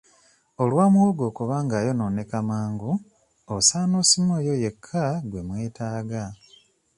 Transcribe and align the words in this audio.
Olwa 0.61 0.85
muwogo 0.93 1.23
okuba 1.29 1.55
ng'ayonooneka 1.63 2.37
mangu 2.49 2.91
osaana 3.55 3.95
osime 4.01 4.31
oyo 4.39 4.53
yekka 4.63 5.03
gwe 5.29 5.41
mwetaaga. 5.47 6.23